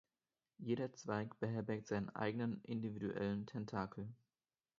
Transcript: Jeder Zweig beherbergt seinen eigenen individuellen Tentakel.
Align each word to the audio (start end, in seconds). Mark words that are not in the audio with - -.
Jeder 0.57 0.91
Zweig 0.93 1.37
beherbergt 1.39 1.85
seinen 1.85 2.09
eigenen 2.09 2.59
individuellen 2.63 3.45
Tentakel. 3.45 4.07